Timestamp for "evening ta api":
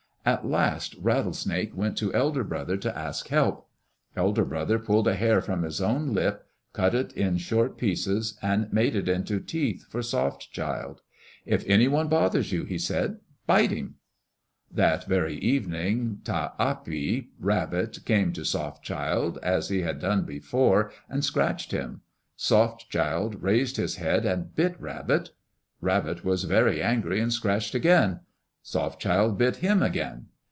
15.39-17.29